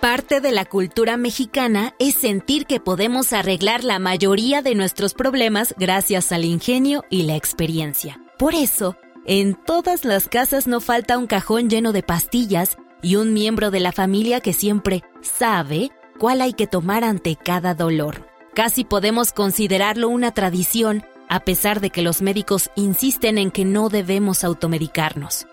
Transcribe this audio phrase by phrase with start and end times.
[0.00, 5.74] Parte de la cultura mexicana es sentir que podemos arreglar la mayoría de nuestros problemas
[5.76, 8.20] gracias al ingenio y la experiencia.
[8.38, 13.32] Por eso, en todas las casas no falta un cajón lleno de pastillas y un
[13.32, 18.24] miembro de la familia que siempre sabe cuál hay que tomar ante cada dolor.
[18.54, 23.88] Casi podemos considerarlo una tradición, a pesar de que los médicos insisten en que no
[23.88, 25.48] debemos automedicarnos.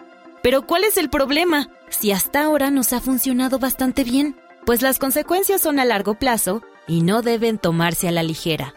[0.45, 1.69] Pero ¿cuál es el problema?
[1.89, 6.61] Si hasta ahora nos ha funcionado bastante bien, pues las consecuencias son a largo plazo
[6.88, 8.73] y no deben tomarse a la ligera.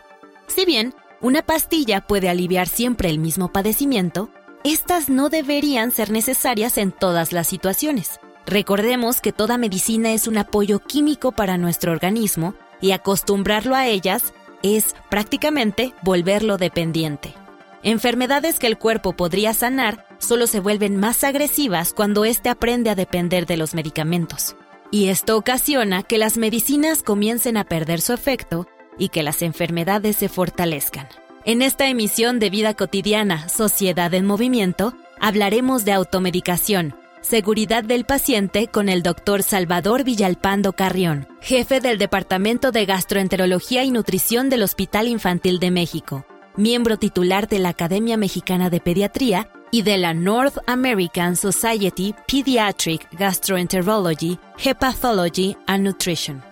[0.46, 4.30] Si bien una pastilla puede aliviar siempre el mismo padecimiento,
[4.64, 8.20] estas no deberían ser necesarias en todas las situaciones.
[8.46, 14.32] Recordemos que toda medicina es un apoyo químico para nuestro organismo y acostumbrarlo a ellas
[14.62, 17.34] es prácticamente volverlo dependiente.
[17.82, 22.94] Enfermedades que el cuerpo podría sanar solo se vuelven más agresivas cuando éste aprende a
[22.94, 24.56] depender de los medicamentos.
[24.90, 28.66] Y esto ocasiona que las medicinas comiencen a perder su efecto
[28.98, 31.08] y que las enfermedades se fortalezcan.
[31.44, 38.68] En esta emisión de Vida Cotidiana, Sociedad en Movimiento, hablaremos de automedicación, seguridad del paciente
[38.68, 45.08] con el doctor Salvador Villalpando Carrión, jefe del Departamento de Gastroenterología y Nutrición del Hospital
[45.08, 50.58] Infantil de México, miembro titular de la Academia Mexicana de Pediatría y de la North
[50.66, 56.42] American Society Pediatric Gastroenterology, Hepathology and Nutrition.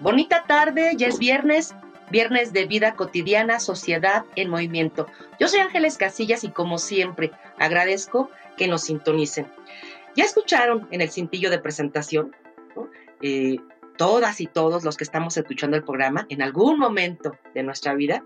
[0.00, 1.74] Bonita tarde, ya es viernes,
[2.10, 5.08] viernes de vida cotidiana, sociedad en movimiento.
[5.40, 9.48] Yo soy Ángeles Casillas y como siempre agradezco que nos sintonicen.
[10.14, 12.34] Ya escucharon en el cintillo de presentación
[13.20, 13.56] eh,
[13.96, 18.24] todas y todos los que estamos escuchando el programa, en algún momento de nuestra vida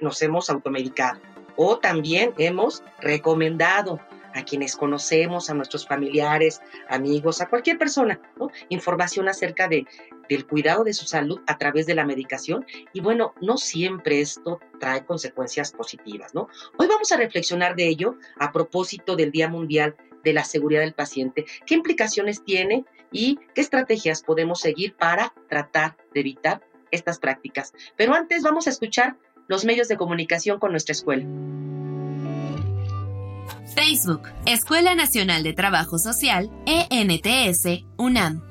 [0.00, 1.20] nos hemos automedicado
[1.56, 4.00] o también hemos recomendado
[4.34, 8.20] a quienes conocemos, a nuestros familiares, amigos, a cualquier persona,
[8.68, 9.86] información acerca de,
[10.28, 12.66] del cuidado de su salud a través de la medicación.
[12.92, 16.32] Y bueno, no siempre esto trae consecuencias positivas.
[16.34, 19.94] Hoy vamos a reflexionar de ello a propósito del Día Mundial
[20.24, 21.44] de la Seguridad del Paciente.
[21.64, 26.60] ¿Qué implicaciones tiene y qué estrategias podemos seguir para tratar de evitar
[26.90, 27.72] estas prácticas.
[27.96, 29.16] Pero antes vamos a escuchar
[29.48, 31.24] los medios de comunicación con nuestra escuela.
[33.74, 38.42] Facebook, Escuela Nacional de Trabajo Social, ENTS, UNAM.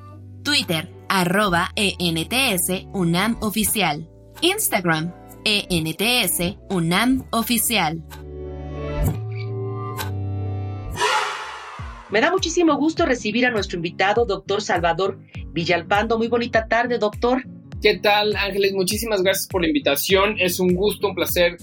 [0.42, 4.08] Twitter, arroba ENTS, UNAM Oficial.
[4.40, 5.12] Instagram,
[5.44, 8.02] ENTS, UNAM Oficial.
[12.14, 16.16] Me da muchísimo gusto recibir a nuestro invitado, doctor Salvador Villalpando.
[16.16, 17.42] Muy bonita tarde, doctor.
[17.82, 18.72] ¿Qué tal, Ángeles?
[18.72, 20.36] Muchísimas gracias por la invitación.
[20.38, 21.56] Es un gusto, un placer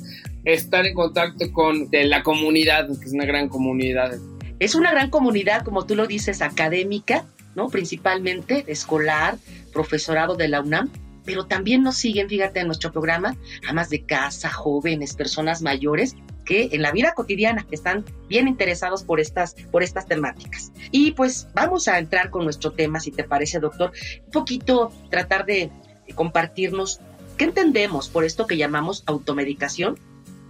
[0.44, 4.18] estar en contacto con la comunidad, que es una gran comunidad.
[4.60, 7.24] Es una gran comunidad, como tú lo dices, académica,
[7.56, 7.70] ¿no?
[7.70, 9.38] Principalmente escolar,
[9.72, 10.92] profesorado de la UNAM,
[11.24, 13.38] pero también nos siguen, fíjate, en nuestro programa,
[13.70, 16.18] amas de casa, jóvenes, personas mayores,
[16.52, 20.74] que en la vida cotidiana están bien interesados por estas, por estas temáticas.
[20.92, 23.94] Y pues vamos a entrar con nuestro tema, si te parece, doctor,
[24.26, 25.72] un poquito tratar de
[26.14, 27.00] compartirnos
[27.38, 29.98] qué entendemos por esto que llamamos automedicación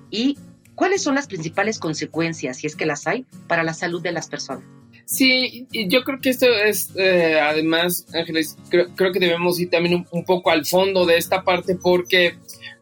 [0.10, 0.40] y
[0.74, 4.28] cuáles son las principales consecuencias, si es que las hay, para la salud de las
[4.28, 4.64] personas.
[5.06, 10.26] Sí, yo creo que esto es, eh, además, Ángeles, creo, que debemos ir también un,
[10.26, 12.38] poco al fondo de esta parte porque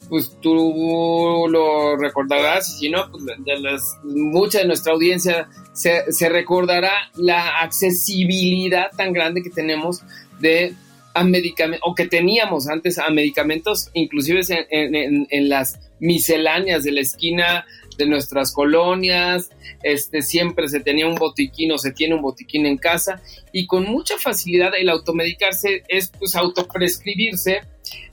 [0.09, 6.11] pues tú lo recordarás y si no, pues de las, mucha de nuestra audiencia se,
[6.11, 10.01] se, recordará la accesibilidad tan grande que tenemos
[10.39, 10.73] de
[11.13, 16.91] a medicamentos, o que teníamos antes a medicamentos, inclusive en, en, en, las misceláneas de
[16.91, 17.65] la esquina
[17.97, 19.49] de nuestras colonias,
[19.83, 23.21] este, siempre se tenía un botiquín o se tiene un botiquín en casa
[23.51, 27.61] y con mucha facilidad el automedicarse es pues autoprescribirse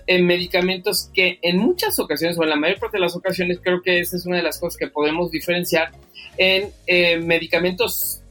[0.06, 3.82] en medicamentos que en muchas ocasiones, o en la mayor parte de las ocasiones, creo
[3.82, 5.90] que esa es una de las cosas que podemos diferenciar
[6.38, 8.22] en eh, medicamentos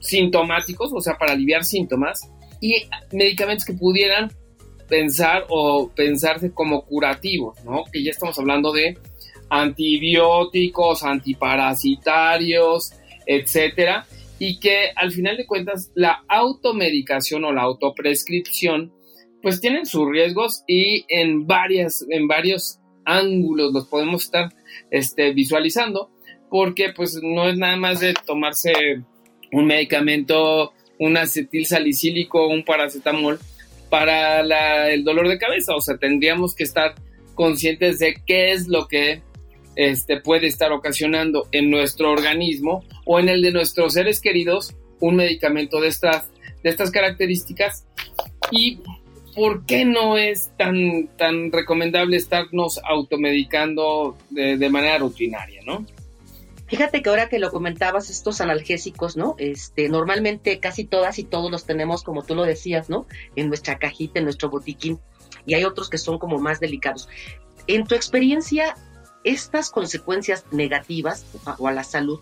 [0.00, 2.74] sintomáticos, o sea, para aliviar síntomas, y
[3.12, 4.30] medicamentos que pudieran
[4.88, 7.84] pensar o pensarse como curativos, ¿no?
[7.90, 8.98] Que ya estamos hablando de
[9.48, 12.92] antibióticos, antiparasitarios,
[13.26, 14.06] etcétera,
[14.38, 18.92] y que al final de cuentas la automedicación o la autoprescripción
[19.42, 24.52] pues tienen sus riesgos y en varias en varios ángulos los podemos estar
[24.90, 26.10] este, visualizando
[26.50, 28.72] porque pues no es nada más de tomarse
[29.52, 33.38] un medicamento, un acetil salicílico, un paracetamol
[33.88, 36.94] para el dolor de cabeza, o sea, tendríamos que estar
[37.34, 39.22] conscientes de qué es lo que
[39.76, 45.16] este, puede estar ocasionando en nuestro organismo o en el de nuestros seres queridos un
[45.16, 46.30] medicamento de estas,
[46.62, 47.86] de estas características.
[48.52, 48.80] Y
[49.40, 55.86] por qué no es tan, tan recomendable estarnos automedicando de, manera rutinaria, ¿no?
[56.66, 59.36] Fíjate que ahora que lo comentabas, estos analgésicos, ¿no?
[59.38, 63.06] Este, normalmente casi todas y todos los tenemos, como tú lo decías, ¿no?
[63.34, 65.00] En nuestra cajita, en nuestro botiquín.
[65.46, 67.08] Y hay otros que son como más delicados.
[67.66, 68.76] En tu experiencia,
[69.24, 71.24] estas consecuencias negativas
[71.58, 72.20] o a la salud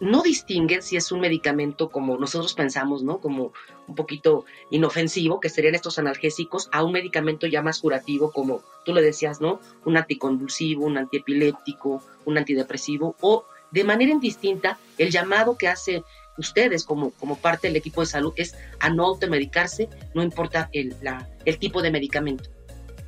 [0.00, 3.20] no distinguen si es un medicamento como nosotros pensamos, ¿no?
[3.20, 3.52] Como
[3.86, 8.94] un poquito inofensivo, que serían estos analgésicos, a un medicamento ya más curativo, como tú
[8.94, 9.60] le decías, ¿no?
[9.84, 16.02] Un anticonvulsivo, un antiepiléptico, un antidepresivo, o de manera indistinta, el llamado que hace
[16.38, 20.96] ustedes como, como parte del equipo de salud es a no automedicarse, no importa el,
[21.02, 22.50] la, el tipo de medicamento.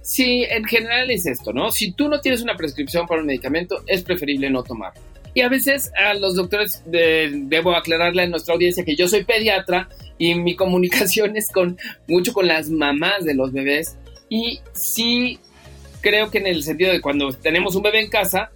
[0.03, 1.71] Sí, en general es esto, ¿no?
[1.71, 5.12] Si tú no tienes una prescripción para un medicamento, es preferible no tomarlo.
[5.35, 9.89] Y a veces a los doctores debo aclararle a nuestra audiencia que yo soy pediatra
[10.19, 13.97] y mi comunicación es con mucho con las mamás de los bebés.
[14.29, 15.39] Y sí
[16.01, 18.51] creo que en el sentido de cuando tenemos un bebé en casa,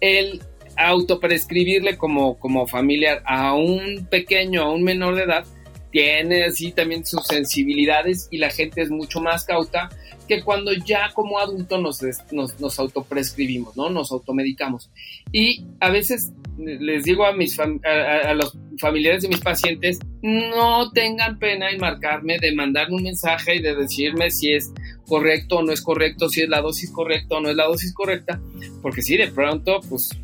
[0.00, 0.40] el
[0.76, 5.44] autoprescribirle como, como familiar a un pequeño, a un menor de edad,
[5.90, 9.90] tiene así también sus sensibilidades y la gente es mucho más cauta
[10.36, 12.00] que cuando ya como adulto nos,
[12.32, 13.90] nos, autoprescribimos, ¿no?
[13.90, 14.90] Nos automedicamos.
[15.30, 21.38] Y a veces les digo a, mis a, los familiares de mis pacientes, no tengan
[21.38, 24.72] pena en marcarme, de mandarme un mensaje y de decirme si es
[25.06, 27.92] correcto o no es correcto, si es la dosis correcta o no es la dosis
[27.92, 28.40] correcta,
[28.80, 30.16] porque si de pronto, pues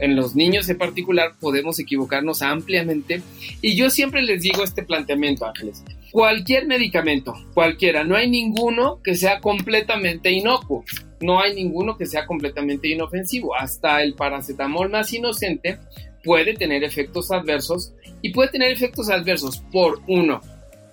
[0.00, 3.22] en los niños en particular podemos equivocarnos ampliamente
[3.62, 5.84] y yo siempre les digo este planteamiento, Ángeles.
[6.14, 10.84] Cualquier medicamento, cualquiera, no hay ninguno que sea completamente inocuo,
[11.20, 13.56] no hay ninguno que sea completamente inofensivo.
[13.56, 15.80] Hasta el paracetamol más inocente
[16.22, 20.40] puede tener efectos adversos y puede tener efectos adversos por uno,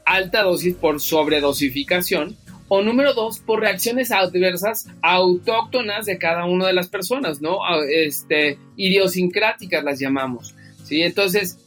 [0.07, 2.35] alta dosis por sobredosificación
[2.67, 7.59] o número dos, por reacciones adversas autóctonas de cada una de las personas, ¿no?
[7.87, 11.03] Este, idiosincráticas las llamamos, ¿sí?
[11.03, 11.59] Entonces,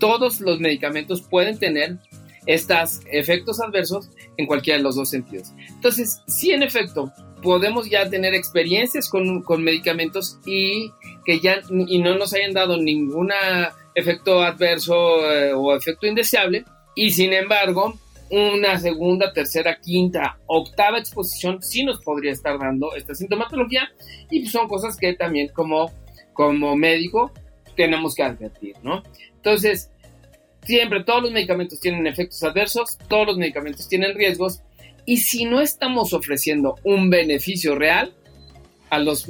[0.00, 1.98] todos los medicamentos pueden tener
[2.48, 5.52] estos efectos adversos en cualquiera de los dos sentidos.
[5.68, 7.12] Entonces, sí, en efecto,
[7.42, 10.90] podemos ya tener experiencias con, con medicamentos y
[11.24, 13.30] que ya y no nos hayan dado ningún
[13.94, 16.64] efecto adverso eh, o efecto indeseable,
[16.96, 17.98] y sin embargo,
[18.30, 23.90] una segunda, tercera, quinta, octava exposición sí nos podría estar dando esta sintomatología
[24.30, 25.92] y son cosas que también como,
[26.32, 27.30] como médico
[27.76, 29.02] tenemos que advertir, ¿no?
[29.36, 29.90] Entonces,
[30.64, 34.60] siempre todos los medicamentos tienen efectos adversos, todos los medicamentos tienen riesgos
[35.04, 38.12] y si no estamos ofreciendo un beneficio real
[38.90, 39.26] a los,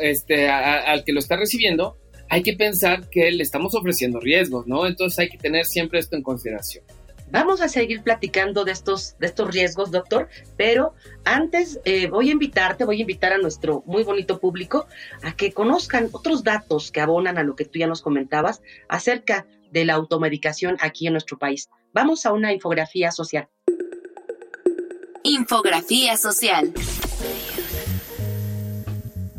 [0.00, 1.96] este, al que lo está recibiendo,
[2.28, 4.86] hay que pensar que le estamos ofreciendo riesgos, ¿no?
[4.86, 6.84] Entonces hay que tener siempre esto en consideración.
[7.32, 10.94] Vamos a seguir platicando de estos, de estos riesgos, doctor, pero
[11.24, 14.86] antes eh, voy a invitarte, voy a invitar a nuestro muy bonito público
[15.22, 19.46] a que conozcan otros datos que abonan a lo que tú ya nos comentabas acerca
[19.70, 21.68] de la automedicación aquí en nuestro país.
[21.92, 23.48] Vamos a una infografía social.
[25.22, 26.72] Infografía social.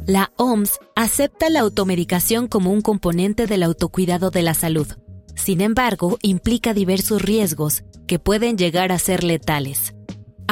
[0.05, 4.88] La OMS acepta la automedicación como un componente del autocuidado de la salud
[5.35, 9.95] sin embargo, implica diversos riesgos que pueden llegar a ser letales.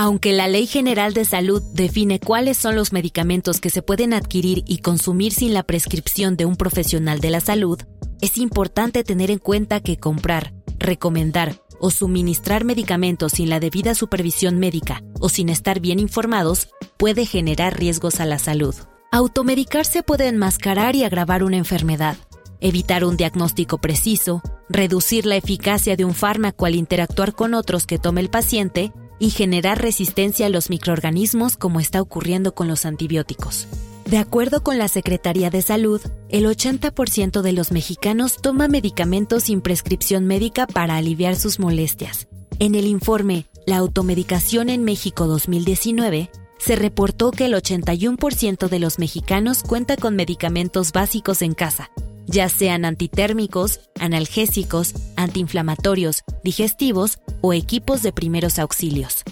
[0.01, 4.63] Aunque la Ley General de Salud define cuáles son los medicamentos que se pueden adquirir
[4.65, 7.81] y consumir sin la prescripción de un profesional de la salud,
[8.21, 14.57] es importante tener en cuenta que comprar, recomendar o suministrar medicamentos sin la debida supervisión
[14.57, 18.75] médica o sin estar bien informados puede generar riesgos a la salud.
[19.11, 22.15] Automedicarse puede enmascarar y agravar una enfermedad,
[22.61, 27.99] evitar un diagnóstico preciso, reducir la eficacia de un fármaco al interactuar con otros que
[27.99, 33.67] tome el paciente y generar resistencia a los microorganismos como está ocurriendo con los antibióticos.
[34.05, 39.61] De acuerdo con la Secretaría de Salud, el 80% de los mexicanos toma medicamentos sin
[39.61, 42.27] prescripción médica para aliviar sus molestias.
[42.57, 48.97] En el informe la automedicación en México 2019, se reportó que el 81% de los
[48.99, 51.91] mexicanos cuenta con medicamentos básicos en casa,
[52.29, 59.23] ya sean antitérmicos, analgésicos, antiinflamatorios, digestivos o equipos de primeros auxilios.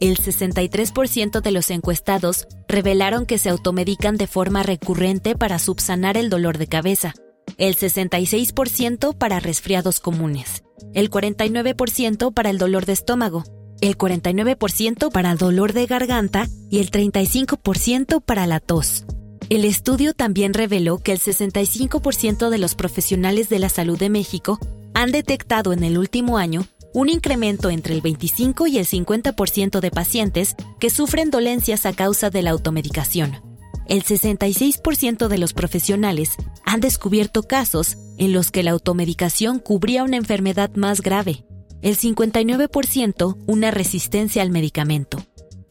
[0.00, 6.30] El 63% de los encuestados revelaron que se automedican de forma recurrente para subsanar el
[6.30, 7.14] dolor de cabeza,
[7.58, 13.44] el 66% para resfriados comunes, el 49% para el dolor de estómago,
[13.80, 19.04] el 49% para dolor de garganta y el 35% para la tos.
[19.50, 24.58] El estudio también reveló que el 65% de los profesionales de la salud de México
[24.94, 29.90] han detectado en el último año un incremento entre el 25 y el 50% de
[29.90, 33.42] pacientes que sufren dolencias a causa de la automedicación.
[33.86, 36.30] El 66% de los profesionales
[36.64, 41.44] han descubierto casos en los que la automedicación cubría una enfermedad más grave,
[41.82, 45.18] el 59% una resistencia al medicamento,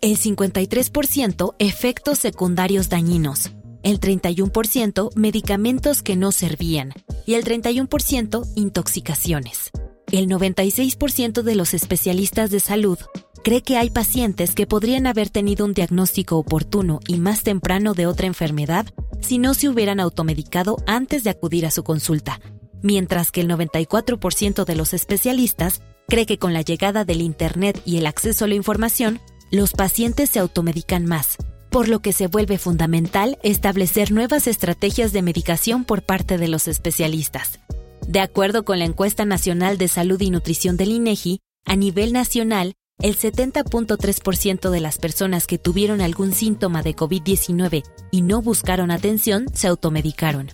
[0.02, 3.52] el 53% efectos secundarios dañinos,
[3.84, 6.94] el 31% medicamentos que no servían.
[7.26, 9.72] Y el 31% intoxicaciones.
[10.12, 12.98] El 96% de los especialistas de salud
[13.44, 18.08] cree que hay pacientes que podrían haber tenido un diagnóstico oportuno y más temprano de
[18.08, 18.88] otra enfermedad
[19.22, 22.40] si no se hubieran automedicado antes de acudir a su consulta,
[22.82, 27.98] mientras que el 94% de los especialistas cree que con la llegada del Internet y
[27.98, 29.20] el acceso a la información,
[29.52, 31.38] los pacientes se automedican más,
[31.74, 36.68] por lo que se vuelve fundamental establecer nuevas estrategias de medicación por parte de los
[36.68, 37.60] especialistas.
[38.08, 42.74] De acuerdo con la encuesta nacional de salud y nutrición del INEGI, a nivel nacional,
[43.02, 49.48] el 70.3% de las personas que tuvieron algún síntoma de COVID-19 y no buscaron atención
[49.52, 50.52] se automedicaron.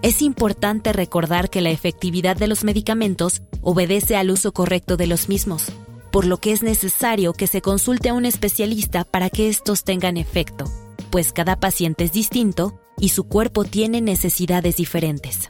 [0.00, 5.28] Es importante recordar que la efectividad de los medicamentos obedece al uso correcto de los
[5.28, 5.66] mismos,
[6.10, 10.16] por lo que es necesario que se consulte a un especialista para que estos tengan
[10.16, 10.64] efecto,
[11.10, 15.48] pues cada paciente es distinto y su cuerpo tiene necesidades diferentes.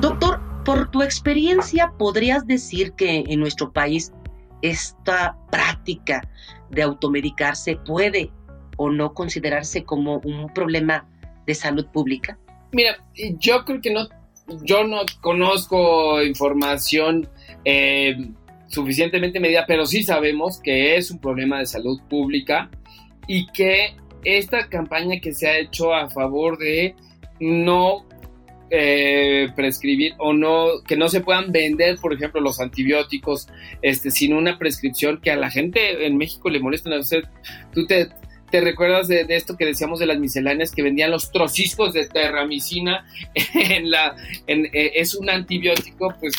[0.00, 4.12] Doctor, por tu experiencia, ¿podrías decir que en nuestro país
[4.62, 6.22] esta práctica
[6.70, 8.30] de automedicarse puede
[8.76, 11.06] o no considerarse como un problema
[11.46, 12.38] de salud pública?
[12.74, 12.98] Mira,
[13.38, 14.08] yo creo que no,
[14.64, 17.28] yo no conozco información
[17.64, 18.16] eh,
[18.66, 22.70] suficientemente medida, pero sí sabemos que es un problema de salud pública
[23.28, 26.96] y que esta campaña que se ha hecho a favor de
[27.38, 28.06] no
[28.70, 33.46] eh, prescribir o no, que no se puedan vender, por ejemplo, los antibióticos
[33.82, 36.90] este, sin una prescripción que a la gente en México le molesta.
[36.90, 37.02] O
[37.72, 38.08] tú te,
[38.50, 43.06] te recuerdas de, esto que decíamos de las misceláneas que vendían los trociscos de terramicina
[43.54, 44.14] en la,
[44.46, 46.34] en, eh, es un antibiótico pues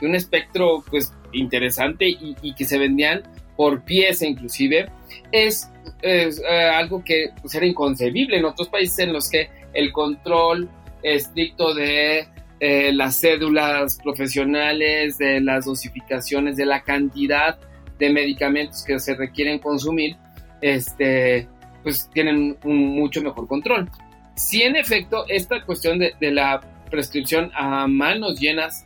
[0.00, 3.22] de un espectro pues interesante y, que se vendían
[3.56, 4.90] por pieza inclusive.
[5.32, 5.70] Es,
[6.02, 6.30] eh,
[6.74, 10.68] algo que pues, era inconcebible en otros países en los que el control
[11.02, 12.28] estricto de
[12.60, 17.58] eh, las cédulas profesionales, de las dosificaciones, de la cantidad
[17.98, 20.16] de medicamentos que se requieren consumir,
[20.60, 21.48] este,
[21.82, 23.90] pues tienen un mucho mejor control.
[24.34, 26.60] Si en efecto esta cuestión de, la
[26.90, 28.84] prescripción a manos llenas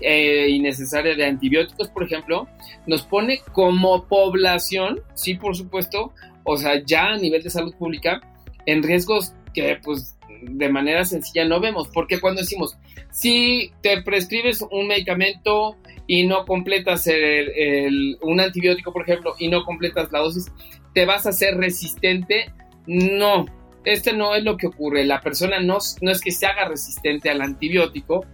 [0.00, 2.48] eh, innecesaria de antibióticos, por ejemplo,
[2.86, 6.12] nos pone como población, sí, por supuesto,
[6.44, 8.20] o sea, ya a nivel de salud pública,
[8.66, 12.76] en riesgos que pues de manera sencilla no vemos, porque cuando decimos,
[13.10, 19.64] si te prescribes un medicamento y no completas el, un antibiótico, por ejemplo, y no
[19.64, 20.46] completas la dosis,
[20.94, 22.52] ¿te vas a ser resistente?
[22.86, 23.46] No,
[23.84, 25.04] este no es lo que ocurre.
[25.04, 28.26] La persona no, no es que se haga resistente al antibiótico,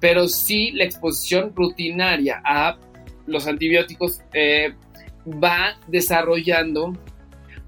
[0.00, 2.78] pero sí la exposición rutinaria a
[3.26, 4.74] los antibióticos eh,
[5.26, 6.92] va desarrollando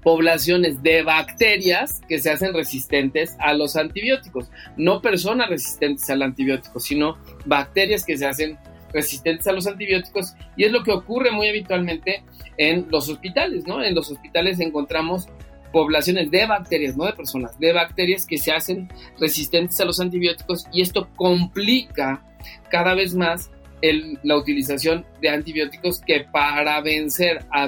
[0.01, 4.49] poblaciones de bacterias que se hacen resistentes a los antibióticos.
[4.75, 10.33] No personas resistentes al antibiótico, sino bacterias que se hacen resistentes a los antibióticos.
[10.55, 12.23] Y es lo que ocurre muy habitualmente
[12.57, 13.83] en los hospitales, ¿no?
[13.83, 15.27] En los hospitales encontramos
[15.71, 20.65] poblaciones de bacterias, no de personas, de bacterias que se hacen resistentes a los antibióticos
[20.71, 22.21] y esto complica
[22.69, 23.49] cada vez más
[23.81, 27.63] la utilización de antibióticos que para vencer a,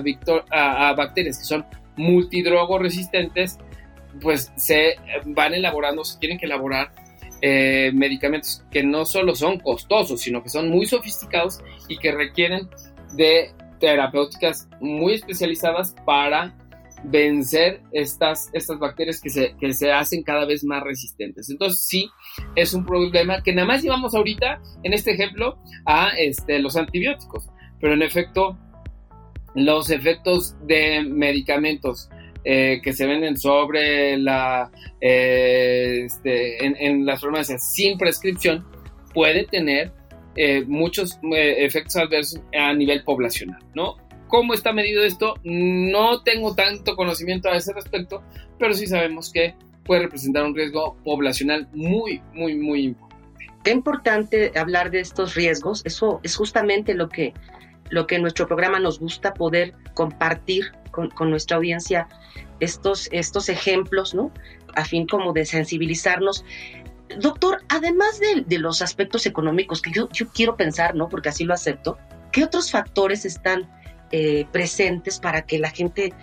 [0.90, 1.66] a bacterias que son
[1.96, 3.58] multidrogo resistentes,
[4.22, 6.92] pues se van elaborando, se tienen que elaborar
[7.46, 11.60] eh, medicamentos que no solo son costosos, sino que son muy sofisticados
[11.90, 12.70] y que requieren
[13.18, 16.56] de terapéuticas muy especializadas para
[17.04, 21.50] vencer estas, estas bacterias que se, que se hacen cada vez más resistentes.
[21.50, 22.10] Entonces sí,
[22.56, 27.50] es un problema que nada más llevamos ahorita, en este ejemplo, a este, los antibióticos,
[27.82, 28.58] pero en efecto,
[29.54, 32.10] los efectos de medicamentos
[32.46, 34.70] eh, que se venden sobre la,
[35.00, 38.66] eh, este, en, las farmacias sin prescripción
[39.14, 39.94] puede tener
[40.36, 43.98] eh, muchos efectos adversos a nivel poblacional, ¿no?
[44.28, 45.36] ¿Cómo está medido esto?
[45.44, 48.24] No tengo tanto conocimiento a ese respecto,
[48.58, 53.16] pero sí sabemos que puede representar un riesgo poblacional muy, muy, muy importante.
[53.64, 55.82] Qué importante hablar de estos riesgos.
[55.86, 57.34] Eso es justamente lo que,
[57.90, 62.08] lo que en nuestro programa nos gusta poder compartir con, nuestra audiencia
[62.60, 64.32] estos, estos ejemplos, ¿no?
[64.76, 66.46] A fin como de sensibilizarnos.
[67.20, 71.10] Doctor, además de, los aspectos económicos, que yo, quiero pensar, ¿no?
[71.10, 71.98] Porque así lo acepto,
[72.32, 73.70] ¿qué otros factores están
[74.12, 76.14] eh, presentes para que la gente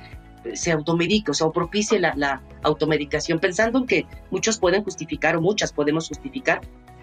[0.54, 5.72] se automedique, o sea, propicie la, automedicación, pensando en que muchos pueden justificar o muchas
[5.72, 6.60] podemos justificar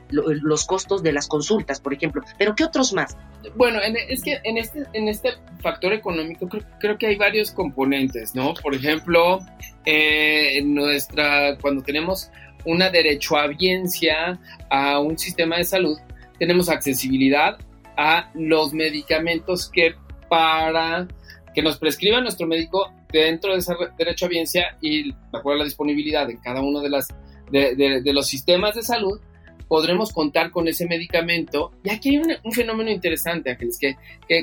[0.09, 2.21] los costos de las consultas, por ejemplo.
[2.37, 3.17] Pero ¿qué otros más?
[3.55, 6.47] Bueno, es que en este, en este factor económico
[6.79, 8.53] creo, que hay varios componentes, ¿no?
[8.55, 9.39] Por ejemplo,
[9.85, 12.29] eh, nuestra, cuando tenemos
[12.65, 15.97] una derechohabiencia a un sistema de salud,
[16.39, 17.57] tenemos accesibilidad
[17.95, 19.95] a los medicamentos que
[20.29, 21.07] para
[21.53, 25.59] que nos prescriba nuestro médico dentro de ese derecho a audiencia y de acuerdo a
[25.59, 27.07] la disponibilidad en cada uno de, las,
[27.51, 29.19] de, los sistemas de salud,
[29.67, 31.71] podremos contar con ese medicamento.
[31.83, 33.95] Y aquí hay un, fenómeno interesante, Ángeles, que,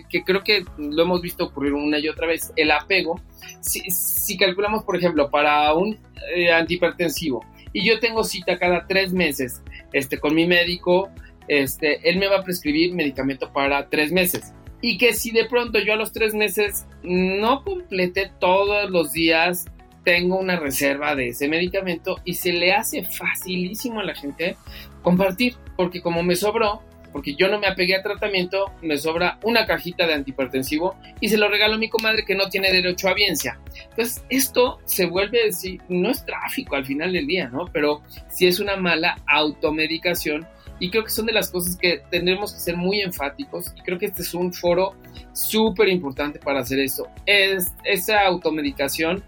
[0.09, 3.21] que, creo que lo hemos visto ocurrir una y otra vez, el apego.
[3.61, 5.99] Si, calculamos, por ejemplo, para un
[6.35, 9.62] eh, antihipertensivo y yo tengo cita cada tres meses
[9.93, 11.11] este, con mi médico,
[11.49, 15.78] este, él me va a prescribir medicamento para tres meses y que si de pronto
[15.78, 19.64] yo a los tres meses no completé todos los días,
[20.04, 24.57] tengo una reserva de ese medicamento y se le hace facilísimo a la gente
[25.04, 26.82] compartir, porque como me sobró,
[27.12, 31.37] porque yo no me apegué a tratamiento, me sobra una cajita de antihipertensivo y se
[31.37, 33.61] lo regalo a mi comadre que no tiene derecho a audiencia.
[33.90, 37.67] Entonces, esto se vuelve, sí, no es tráfico al final del día, ¿no?
[37.73, 40.45] Pero sí es una mala automedicación
[40.80, 43.97] y creo que son de las cosas que tendremos que ser muy enfáticos y creo
[43.97, 44.97] que este es un foro
[45.32, 47.06] súper importante para hacer eso.
[47.26, 49.23] Es esa automedicación,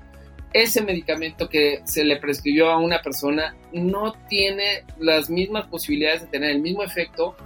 [0.63, 6.29] ese medicamento que se le prescribió a una persona no tiene las mismas posibilidades de
[6.29, 7.37] tener el mismo efecto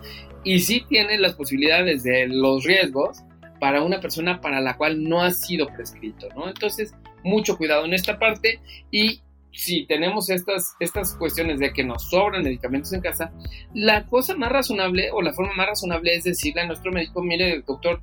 [0.45, 3.19] y sí tiene las posibilidades de los riesgos
[3.59, 6.49] para una persona para la cual no ha sido prescrito, ¿no?
[6.49, 6.95] Entonces,
[7.25, 8.61] mucho cuidado en esta parte
[8.93, 9.21] y
[9.53, 13.33] si tenemos estas, estas cuestiones de que nos sobran medicamentos en casa,
[13.75, 17.63] la cosa más razonable o la forma más razonable es decirle a nuestro médico, mire,
[17.67, 18.01] doctor,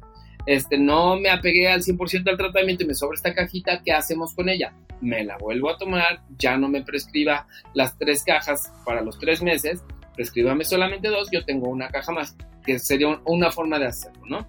[0.48, 4.34] este, no me apegué al 100% al tratamiento y me sobra esta cajita, ¿qué hacemos
[4.34, 4.74] con ella?
[5.02, 9.44] Me la vuelvo a tomar, ya no me prescriba las tres cajas para los tres
[9.44, 9.84] meses,
[10.16, 14.48] prescríbame solamente dos, yo tengo una caja más, que sería una forma de hacerlo, ¿no?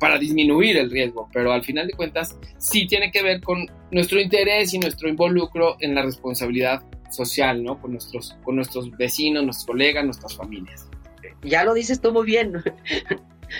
[0.00, 4.18] para disminuir el riesgo, pero al final de cuentas sí tiene que ver con nuestro
[4.18, 7.80] interés y nuestro involucro en la responsabilidad social, ¿no?
[7.80, 10.88] Con nuestros, con nuestros vecinos, nuestros colegas, nuestras familias.
[11.42, 12.54] Ya lo dices tú muy bien.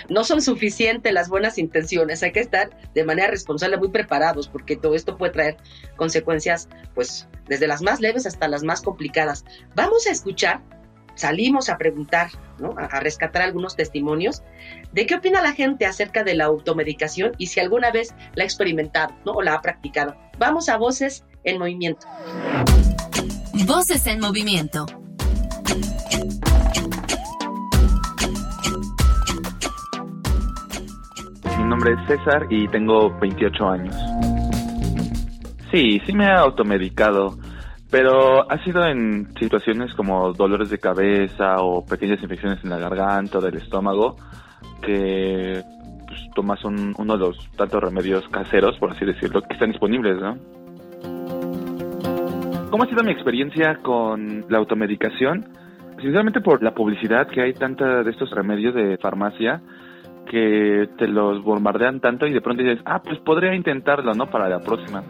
[0.09, 4.75] No son suficientes las buenas intenciones, hay que estar de manera responsable muy preparados porque
[4.75, 5.57] todo esto puede traer
[5.95, 9.45] consecuencias, pues, desde las más leves hasta las más complicadas.
[9.75, 10.61] Vamos a escuchar
[11.15, 12.29] salimos a preguntar,
[12.77, 14.43] a, rescatar algunos testimonios
[14.91, 18.45] de qué opina la gente acerca de la automedicación y si alguna vez la ha
[18.45, 19.33] experimentado ¿no?
[19.33, 20.15] o la ha practicado.
[20.39, 22.07] Vamos a Voces en Movimiento.
[23.65, 24.85] Voces en Movimiento.
[31.71, 33.95] Nombre es César y tengo 28 años.
[35.71, 37.37] Sí, sí me he automedicado
[37.91, 43.39] pero ha sido en situaciones como dolores de cabeza o pequeñas infecciones en la garganta
[43.39, 44.15] o del estómago
[44.81, 45.61] que
[46.07, 50.37] pues, tomas uno de los tantos remedios caseros, por así decirlo, que están disponibles, ¿no?
[52.71, 55.49] ¿Cómo ha sido mi experiencia con la automedicación?
[55.97, 59.61] Sinceramente por la publicidad que hay tanta de estos remedios de farmacia
[60.29, 64.27] que te los bombardean tanto y de pronto dices, ah, pues podría intentarlo, ¿no?
[64.27, 65.03] Para la próxima.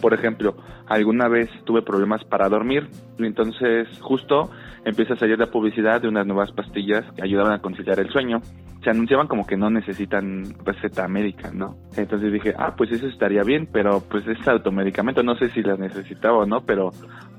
[0.00, 0.56] Por ejemplo,
[0.88, 2.88] alguna vez tuve problemas para dormir,
[3.18, 4.50] y entonces justo
[4.84, 8.40] empieza a salir la publicidad de unas nuevas pastillas que ayudaban a conciliar el sueño.
[8.82, 11.76] Se anunciaban como que no necesitan receta médica, ¿no?
[11.96, 15.76] Entonces dije, ah, pues eso estaría bien, pero pues es automedicamento, no sé si la
[15.76, 16.90] necesitaba o no, pero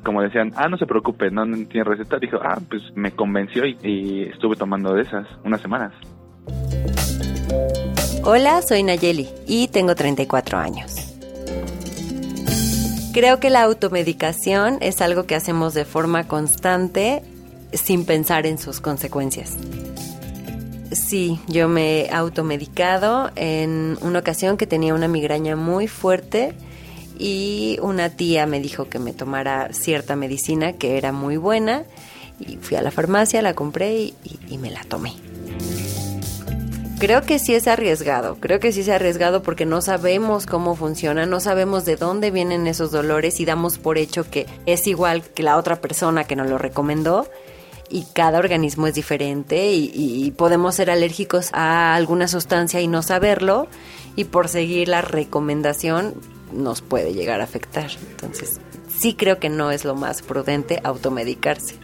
[0.04, 3.78] como decían, ah, no se preocupe, no, tiene receta, dijo, ah, pues me convenció y,
[3.84, 5.94] y estuve tomando de esas unas semanas.
[8.26, 10.96] Hola, soy Nayeli y tengo 34 años.
[13.14, 17.22] Creo que la automedicación es algo que hacemos de forma constante
[17.74, 19.52] sin pensar en sus consecuencias.
[20.92, 26.54] Sí, yo me he automedicado en una ocasión que tenía una migraña muy fuerte
[27.20, 31.84] y una tía me dijo que me tomara cierta medicina que era muy buena
[32.40, 34.16] y fui a la farmacia, la compré y,
[34.50, 35.14] y me la tomé.
[37.04, 41.26] Creo que sí es arriesgado, creo que sí es arriesgado porque no sabemos cómo funciona,
[41.26, 45.44] no sabemos de dónde vienen esos dolores y damos por hecho que es igual que
[45.44, 47.30] la otra persona que nos lo recomendó
[47.90, 53.68] y cada organismo es diferente y, podemos ser alérgicos a alguna sustancia y no saberlo
[54.16, 56.14] y por seguir la recomendación
[56.54, 57.92] nos puede llegar a afectar.
[58.12, 58.62] Entonces,
[58.98, 61.76] sí creo que no es lo más prudente automedicarse.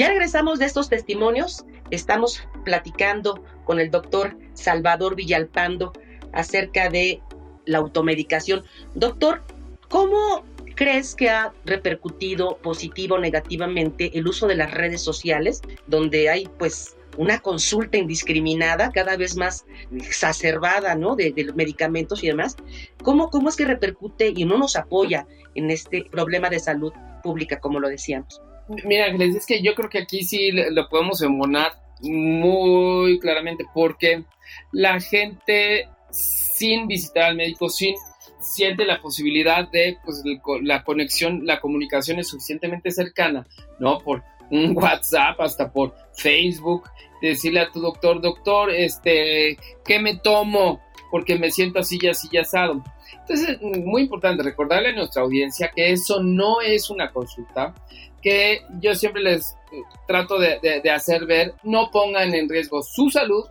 [0.00, 1.66] Ya regresamos de estos testimonios.
[1.90, 5.92] Estamos platicando con el doctor Salvador Villalpando
[6.32, 7.20] acerca de
[7.66, 8.64] la automedicación.
[8.94, 9.42] Doctor,
[9.90, 10.42] ¿cómo
[10.74, 16.48] crees que ha repercutido positivo o negativamente el uso de las redes sociales, donde hay
[16.58, 21.14] pues una consulta indiscriminada, cada vez más exacerbada, ¿no?
[21.14, 22.56] De, de, medicamentos y demás.
[23.02, 27.60] ¿Cómo, ¿Cómo es que repercute y no nos apoya en este problema de salud pública,
[27.60, 28.40] como lo decíamos?
[28.84, 34.24] Mira, es que yo creo que aquí sí lo podemos emonar muy claramente porque
[34.72, 37.94] la gente sin visitar al médico, sin
[38.40, 40.22] siente la posibilidad de pues
[40.62, 43.46] la conexión, la comunicación es suficientemente cercana,
[43.78, 43.98] ¿no?
[43.98, 46.88] Por un WhatsApp, hasta por Facebook,
[47.20, 50.80] decirle a tu doctor, doctor, este, ¿qué me tomo?
[51.10, 52.82] Porque me siento así y así y asado.
[53.12, 57.74] Entonces, es muy importante recordarle a nuestra audiencia que eso no es una consulta,
[58.22, 63.44] que yo siempre les eh, trato de, hacer ver, no pongan en riesgo su salud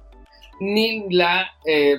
[0.60, 1.98] ni la eh,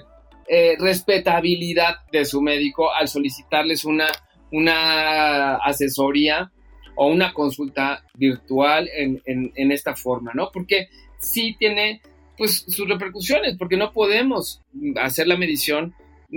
[0.49, 4.09] eh, respetabilidad de su médico al solicitarles una,
[4.53, 6.53] una asesoría
[6.97, 10.51] o una consulta virtual en, en, esta forma, ¿no?
[10.53, 12.03] Porque sí tiene
[12.37, 14.61] pues sus repercusiones, porque no podemos
[14.97, 15.95] hacer la medición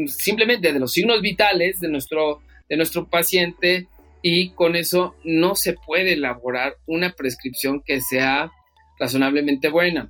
[0.08, 3.88] simplemente de los signos vitales de nuestro, de nuestro paciente
[4.24, 8.52] y con eso no se puede elaborar una prescripción que sea
[8.98, 10.10] razonablemente buena.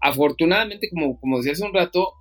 [0.00, 2.14] Afortunadamente, como, como decía hace un rato,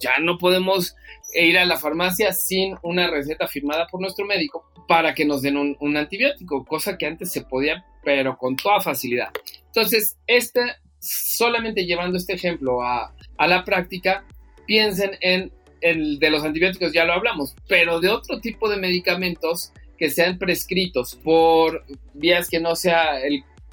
[0.00, 0.96] ya no podemos
[1.34, 5.56] ir a la farmacia sin una receta firmada por nuestro médico para que nos den
[5.56, 9.28] un, antibiótico, cosa que antes se podía, pero con toda facilidad.
[9.66, 10.60] Entonces, este,
[10.98, 14.24] solamente llevando este ejemplo a, a la práctica,
[14.66, 19.72] piensen en el de los antibióticos, ya lo hablamos, pero de otro tipo de medicamentos
[19.98, 23.18] que sean prescritos por vías que no sea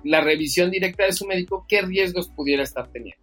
[0.04, 3.22] la revisión directa de su médico, ¿qué riesgos pudiera estar teniendo?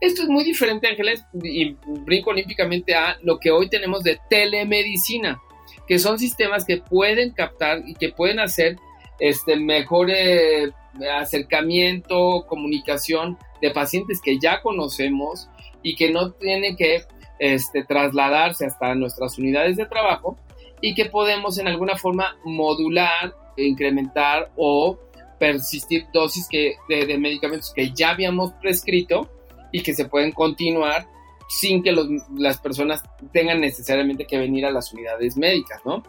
[0.00, 5.40] Esto es muy diferente, Ángeles, y brinco olímpicamente a lo que hoy tenemos de telemedicina,
[5.86, 8.76] que son sistemas que pueden captar y que pueden hacer
[9.18, 10.70] este mejor eh,
[11.18, 15.50] acercamiento, comunicación de pacientes que ya conocemos
[15.82, 17.02] y que no tienen que
[17.38, 20.38] este, trasladarse hasta nuestras unidades de trabajo
[20.80, 24.98] y que podemos en alguna forma modular, incrementar o
[25.38, 29.30] persistir dosis que, de, medicamentos que ya habíamos prescrito
[29.72, 31.06] y que se pueden continuar
[31.48, 31.92] sin que
[32.36, 36.02] las personas tengan necesariamente que venir a las unidades médicas, ¿no?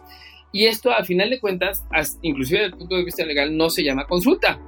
[0.52, 1.82] Y esto, al final de cuentas,
[2.20, 4.60] inclusive desde el punto de vista legal, no se llama consulta,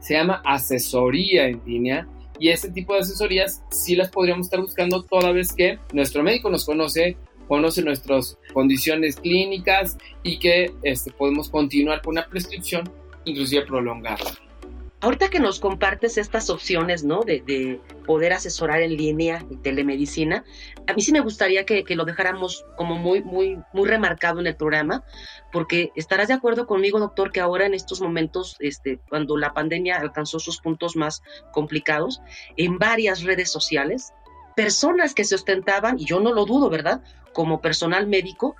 [0.00, 2.08] se llama asesoría en línea.
[2.40, 6.50] Y ese tipo de asesorías sí las podríamos estar buscando toda vez que nuestro médico
[6.50, 7.16] nos conoce,
[7.48, 12.88] conoce nuestras condiciones clínicas y que este, podemos continuar con una prescripción,
[13.24, 14.38] inclusive prolongarla.
[15.00, 17.22] Ahorita que nos compartes estas opciones, ¿no?
[17.22, 20.44] De, poder asesorar en línea y telemedicina,
[20.86, 24.56] a mí sí me gustaría que, lo dejáramos como muy, muy, muy remarcado en el
[24.56, 25.04] programa,
[25.52, 29.98] porque estarás de acuerdo conmigo, doctor, que ahora en estos momentos, este, cuando la pandemia
[29.98, 32.22] alcanzó sus puntos más complicados,
[32.56, 34.14] en varias redes sociales,
[34.56, 37.02] personas que se ostentaban, y yo no lo dudo, ¿verdad?
[37.38, 38.56] Como personal médico,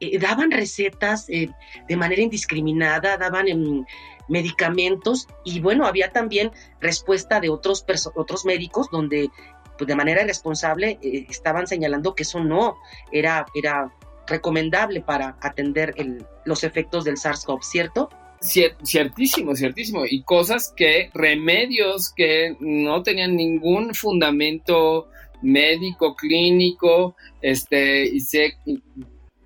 [0.00, 1.50] eh, daban recetas eh,
[1.86, 3.86] de manera indiscriminada, daban en
[4.26, 9.30] medicamentos y bueno, había también respuesta de otros, otros médicos donde
[9.76, 12.78] pues, de manera irresponsable eh, estaban señalando que eso no
[13.12, 13.92] era, era
[14.26, 18.08] recomendable para atender el, los efectos del SARS-CoV, ¿cierto?
[18.42, 20.04] Ciertísimo, ciertísimo.
[20.06, 25.08] Y cosas que, remedios que no tenían ningún fundamento
[25.42, 28.56] médico, clínico, este, y se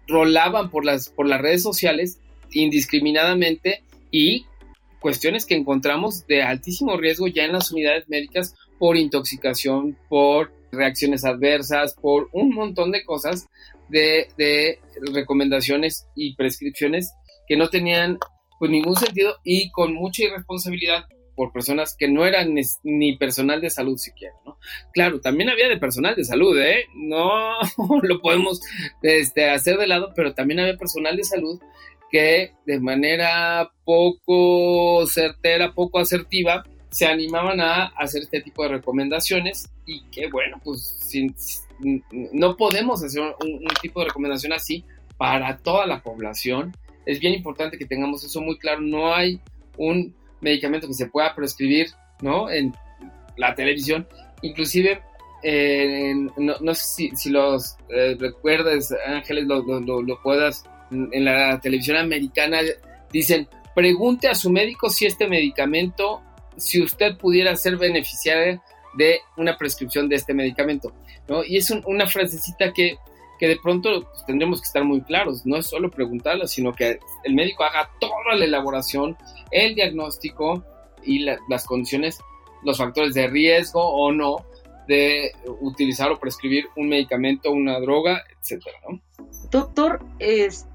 [0.06, 2.20] rolaban por las, por las redes sociales
[2.52, 4.46] indiscriminadamente y
[5.00, 11.24] cuestiones que encontramos de altísimo riesgo ya en las unidades médicas por intoxicación, por reacciones
[11.24, 13.48] adversas, por un montón de cosas,
[13.88, 14.80] de, de
[15.12, 17.12] recomendaciones y prescripciones
[17.48, 18.18] que no tenían
[18.58, 23.70] pues ningún sentido y con mucha irresponsabilidad por personas que no eran ni personal de
[23.70, 24.58] salud siquiera, ¿no?
[24.92, 26.86] Claro, también había de personal de salud, ¿eh?
[26.94, 27.58] No
[28.02, 28.60] lo podemos
[29.02, 31.60] este, hacer de lado, pero también había personal de salud
[32.10, 39.68] que de manera poco certera, poco asertiva, se animaban a hacer este tipo de recomendaciones
[39.84, 41.10] y que bueno, pues
[42.32, 44.84] no podemos hacer un, un tipo de recomendación así
[45.18, 46.74] para toda la población.
[47.06, 48.80] Es bien importante que tengamos eso muy claro.
[48.80, 49.40] No hay
[49.78, 51.88] un medicamento que se pueda prescribir,
[52.20, 52.50] ¿no?
[52.50, 52.74] En
[53.36, 54.06] la televisión.
[54.42, 55.00] Inclusive,
[55.42, 62.58] eh, no, sé si, los eh, recuerdas, Ángeles, lo, lo, puedas, en la televisión americana
[63.12, 66.22] dicen, pregunte a su médico si este medicamento,
[66.56, 68.62] si usted pudiera ser beneficiario
[68.96, 70.92] de una prescripción de este medicamento,
[71.28, 71.44] ¿no?
[71.44, 72.96] Y es una frasecita que
[73.38, 76.98] que de pronto pues, tendremos que estar muy claros, no es solo preguntarla, sino que
[77.24, 79.16] el médico haga toda la elaboración,
[79.50, 80.64] el diagnóstico
[81.02, 82.18] y las condiciones,
[82.64, 84.36] los factores de riesgo o no
[84.88, 88.78] de utilizar o prescribir un medicamento, una droga, etcétera,
[89.50, 90.66] Doctor, es,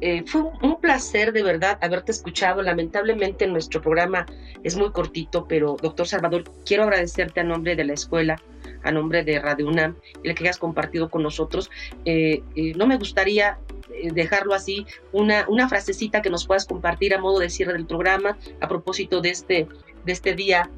[0.00, 2.62] eh, fue un placer de verdad haberte escuchado.
[2.62, 4.26] Lamentablemente nuestro programa
[4.62, 8.40] es muy cortito, pero doctor Salvador, quiero agradecerte a nombre de la escuela
[8.82, 11.70] a nombre de Radio UNAM, el que hayas compartido con nosotros.
[12.04, 13.58] Eh, eh, no me gustaría
[13.92, 17.86] eh, dejarlo así, una, una frasecita que nos puedas compartir a modo de cierre del
[17.86, 19.66] programa a propósito de este,
[20.04, 20.70] de este Día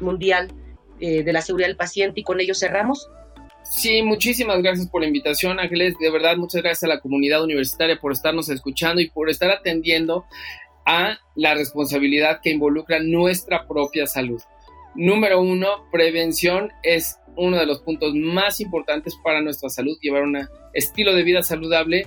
[0.00, 0.52] Mundial
[1.00, 3.10] de la Seguridad del Paciente y con ello cerramos.
[3.64, 5.96] Sí, muchísimas gracias por la invitación, Ángeles.
[5.98, 10.24] De verdad, muchas gracias a la comunidad universitaria por estarnos escuchando y por estar atendiendo
[10.86, 14.40] a la responsabilidad que involucra nuestra propia salud.
[14.94, 20.48] Número uno, prevención es uno de los puntos más importantes para nuestra salud, llevar un
[20.72, 22.06] estilo de vida saludable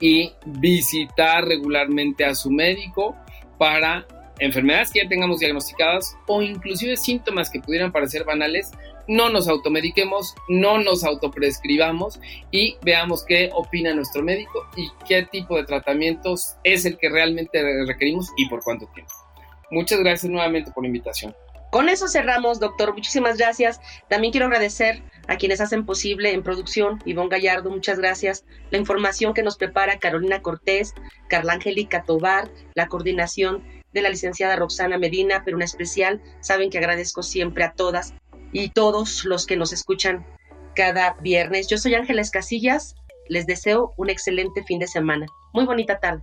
[0.00, 3.16] y visitar regularmente a su médico
[3.58, 4.06] para
[4.38, 8.70] enfermedades que ya tengamos diagnosticadas o inclusive síntomas que pudieran parecer banales,
[9.08, 12.20] no nos automediquemos, no nos autoprescribamos
[12.50, 17.62] y veamos qué opina nuestro médico y qué tipo de tratamientos es el que realmente
[17.86, 19.12] requerimos y por cuánto tiempo.
[19.70, 21.34] Muchas gracias nuevamente por la invitación.
[21.76, 22.94] Con eso cerramos, doctor.
[22.94, 23.82] Muchísimas gracias.
[24.08, 28.46] También quiero agradecer a quienes hacen posible en producción, Ivonne Gallardo, muchas gracias.
[28.70, 30.94] La información que nos prepara Carolina Cortés,
[31.28, 33.62] Carla Angélica Tobar, la coordinación
[33.92, 38.14] de la licenciada Roxana Medina, pero en especial saben que agradezco siempre a todas
[38.52, 40.24] y todos los que nos escuchan
[40.74, 41.66] cada viernes.
[41.66, 42.94] Yo soy Ángeles Casillas,
[43.28, 45.26] les deseo un excelente fin de semana.
[45.52, 46.22] Muy bonita tarde.